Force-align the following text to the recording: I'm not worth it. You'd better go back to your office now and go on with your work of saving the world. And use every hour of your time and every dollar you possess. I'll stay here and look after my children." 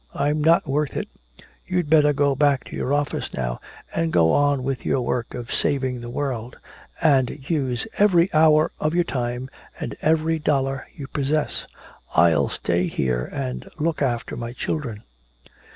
I'm 0.15 0.43
not 0.43 0.65
worth 0.65 0.97
it. 0.97 1.07
You'd 1.67 1.87
better 1.87 2.11
go 2.11 2.33
back 2.33 2.63
to 2.63 2.75
your 2.75 2.91
office 2.91 3.35
now 3.35 3.61
and 3.93 4.11
go 4.11 4.31
on 4.31 4.63
with 4.63 4.83
your 4.83 4.99
work 5.01 5.35
of 5.35 5.53
saving 5.53 6.01
the 6.01 6.09
world. 6.09 6.57
And 7.03 7.47
use 7.47 7.85
every 7.99 8.33
hour 8.33 8.71
of 8.79 8.95
your 8.95 9.03
time 9.03 9.51
and 9.79 9.95
every 10.01 10.39
dollar 10.39 10.87
you 10.95 11.05
possess. 11.05 11.67
I'll 12.15 12.49
stay 12.49 12.87
here 12.87 13.29
and 13.31 13.69
look 13.77 14.01
after 14.01 14.35
my 14.35 14.53
children." 14.53 15.03